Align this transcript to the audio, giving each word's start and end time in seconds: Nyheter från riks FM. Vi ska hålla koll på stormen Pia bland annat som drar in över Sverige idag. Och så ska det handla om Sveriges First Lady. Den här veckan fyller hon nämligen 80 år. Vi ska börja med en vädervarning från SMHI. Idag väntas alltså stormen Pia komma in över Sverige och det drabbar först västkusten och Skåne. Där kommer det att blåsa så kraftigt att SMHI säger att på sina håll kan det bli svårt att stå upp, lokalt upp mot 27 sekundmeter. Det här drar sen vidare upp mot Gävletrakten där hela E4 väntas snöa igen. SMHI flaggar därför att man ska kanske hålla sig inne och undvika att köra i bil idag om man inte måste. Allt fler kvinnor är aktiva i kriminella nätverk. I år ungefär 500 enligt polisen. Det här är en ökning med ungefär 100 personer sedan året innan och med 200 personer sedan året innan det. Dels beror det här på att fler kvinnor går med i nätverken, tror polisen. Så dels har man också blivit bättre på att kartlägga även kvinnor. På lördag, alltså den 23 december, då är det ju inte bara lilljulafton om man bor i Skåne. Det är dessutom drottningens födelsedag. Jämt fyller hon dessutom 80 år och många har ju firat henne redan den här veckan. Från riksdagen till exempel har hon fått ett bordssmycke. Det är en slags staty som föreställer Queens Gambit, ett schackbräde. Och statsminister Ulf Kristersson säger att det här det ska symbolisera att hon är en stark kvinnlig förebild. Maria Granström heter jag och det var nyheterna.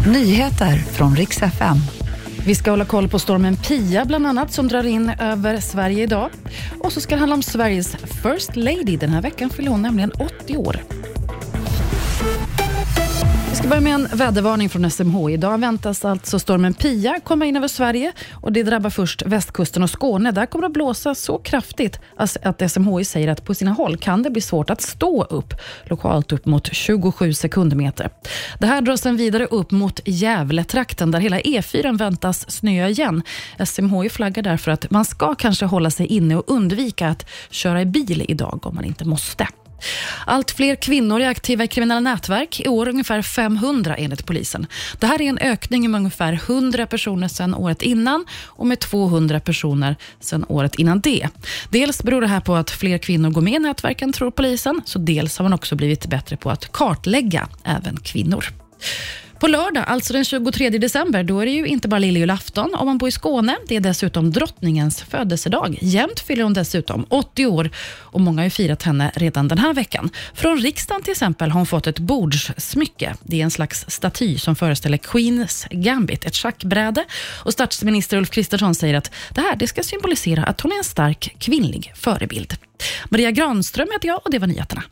Nyheter 0.00 0.76
från 0.76 1.16
riks 1.16 1.42
FM. 1.42 1.76
Vi 2.46 2.54
ska 2.54 2.70
hålla 2.70 2.84
koll 2.84 3.08
på 3.08 3.18
stormen 3.18 3.56
Pia 3.56 4.04
bland 4.04 4.26
annat 4.26 4.52
som 4.52 4.68
drar 4.68 4.86
in 4.86 5.12
över 5.20 5.60
Sverige 5.60 6.02
idag. 6.02 6.30
Och 6.80 6.92
så 6.92 7.00
ska 7.00 7.14
det 7.14 7.18
handla 7.18 7.34
om 7.34 7.42
Sveriges 7.42 7.96
First 7.96 8.56
Lady. 8.56 8.96
Den 8.96 9.10
här 9.10 9.22
veckan 9.22 9.50
fyller 9.50 9.70
hon 9.70 9.82
nämligen 9.82 10.12
80 10.42 10.56
år. 10.56 10.76
Vi 13.64 13.68
ska 13.68 13.80
börja 13.80 13.98
med 13.98 14.12
en 14.12 14.18
vädervarning 14.18 14.68
från 14.68 14.90
SMHI. 14.90 15.32
Idag 15.32 15.58
väntas 15.58 16.04
alltså 16.04 16.38
stormen 16.38 16.74
Pia 16.74 17.20
komma 17.24 17.46
in 17.46 17.56
över 17.56 17.68
Sverige 17.68 18.12
och 18.32 18.52
det 18.52 18.62
drabbar 18.62 18.90
först 18.90 19.22
västkusten 19.26 19.82
och 19.82 19.90
Skåne. 19.90 20.30
Där 20.30 20.46
kommer 20.46 20.62
det 20.62 20.66
att 20.66 20.72
blåsa 20.72 21.14
så 21.14 21.38
kraftigt 21.38 22.00
att 22.16 22.70
SMHI 22.70 23.04
säger 23.04 23.28
att 23.28 23.44
på 23.44 23.54
sina 23.54 23.70
håll 23.70 23.96
kan 23.96 24.22
det 24.22 24.30
bli 24.30 24.40
svårt 24.40 24.70
att 24.70 24.80
stå 24.80 25.24
upp, 25.24 25.54
lokalt 25.84 26.32
upp 26.32 26.46
mot 26.46 26.74
27 26.74 27.34
sekundmeter. 27.34 28.10
Det 28.58 28.66
här 28.66 28.80
drar 28.80 28.96
sen 28.96 29.16
vidare 29.16 29.46
upp 29.46 29.70
mot 29.70 30.00
Gävletrakten 30.04 31.10
där 31.10 31.20
hela 31.20 31.40
E4 31.40 31.98
väntas 31.98 32.50
snöa 32.50 32.88
igen. 32.88 33.22
SMHI 33.66 34.08
flaggar 34.08 34.42
därför 34.42 34.70
att 34.70 34.90
man 34.90 35.04
ska 35.04 35.34
kanske 35.34 35.66
hålla 35.66 35.90
sig 35.90 36.06
inne 36.06 36.36
och 36.36 36.44
undvika 36.46 37.08
att 37.08 37.30
köra 37.50 37.82
i 37.82 37.86
bil 37.86 38.24
idag 38.28 38.66
om 38.66 38.74
man 38.74 38.84
inte 38.84 39.04
måste. 39.04 39.48
Allt 40.26 40.50
fler 40.50 40.74
kvinnor 40.74 41.20
är 41.20 41.28
aktiva 41.28 41.64
i 41.64 41.68
kriminella 41.68 42.00
nätverk. 42.00 42.60
I 42.60 42.68
år 42.68 42.88
ungefär 42.88 43.22
500 43.22 43.96
enligt 43.96 44.26
polisen. 44.26 44.66
Det 44.98 45.06
här 45.06 45.22
är 45.22 45.28
en 45.28 45.38
ökning 45.38 45.90
med 45.90 45.98
ungefär 45.98 46.32
100 46.32 46.86
personer 46.86 47.28
sedan 47.28 47.54
året 47.54 47.82
innan 47.82 48.24
och 48.46 48.66
med 48.66 48.80
200 48.80 49.40
personer 49.40 49.96
sedan 50.20 50.44
året 50.48 50.74
innan 50.74 51.00
det. 51.00 51.28
Dels 51.70 52.02
beror 52.02 52.20
det 52.20 52.26
här 52.26 52.40
på 52.40 52.54
att 52.54 52.70
fler 52.70 52.98
kvinnor 52.98 53.30
går 53.30 53.40
med 53.40 53.54
i 53.54 53.58
nätverken, 53.58 54.12
tror 54.12 54.30
polisen. 54.30 54.80
Så 54.84 54.98
dels 54.98 55.38
har 55.38 55.42
man 55.42 55.52
också 55.52 55.76
blivit 55.76 56.06
bättre 56.06 56.36
på 56.36 56.50
att 56.50 56.72
kartlägga 56.72 57.48
även 57.64 57.96
kvinnor. 57.96 58.63
På 59.38 59.46
lördag, 59.46 59.84
alltså 59.86 60.12
den 60.12 60.24
23 60.24 60.70
december, 60.70 61.24
då 61.24 61.40
är 61.40 61.46
det 61.46 61.52
ju 61.52 61.66
inte 61.66 61.88
bara 61.88 61.98
lilljulafton 61.98 62.74
om 62.74 62.86
man 62.86 62.98
bor 62.98 63.08
i 63.08 63.12
Skåne. 63.12 63.56
Det 63.68 63.76
är 63.76 63.80
dessutom 63.80 64.30
drottningens 64.30 65.02
födelsedag. 65.02 65.78
Jämt 65.80 66.20
fyller 66.20 66.42
hon 66.42 66.52
dessutom 66.52 67.06
80 67.08 67.46
år 67.46 67.70
och 67.98 68.20
många 68.20 68.40
har 68.40 68.44
ju 68.44 68.50
firat 68.50 68.82
henne 68.82 69.12
redan 69.14 69.48
den 69.48 69.58
här 69.58 69.74
veckan. 69.74 70.10
Från 70.34 70.58
riksdagen 70.58 71.02
till 71.02 71.10
exempel 71.10 71.50
har 71.50 71.60
hon 71.60 71.66
fått 71.66 71.86
ett 71.86 71.98
bordssmycke. 71.98 73.14
Det 73.22 73.40
är 73.40 73.44
en 73.44 73.50
slags 73.50 73.84
staty 73.88 74.38
som 74.38 74.56
föreställer 74.56 74.96
Queens 74.96 75.66
Gambit, 75.70 76.24
ett 76.24 76.36
schackbräde. 76.36 77.04
Och 77.44 77.52
statsminister 77.52 78.16
Ulf 78.16 78.30
Kristersson 78.30 78.74
säger 78.74 78.94
att 78.94 79.10
det 79.30 79.40
här 79.40 79.56
det 79.56 79.66
ska 79.66 79.82
symbolisera 79.82 80.44
att 80.44 80.60
hon 80.60 80.72
är 80.72 80.76
en 80.76 80.84
stark 80.84 81.36
kvinnlig 81.38 81.92
förebild. 81.96 82.54
Maria 83.08 83.30
Granström 83.30 83.88
heter 83.92 84.08
jag 84.08 84.20
och 84.24 84.30
det 84.30 84.38
var 84.38 84.46
nyheterna. 84.46 84.82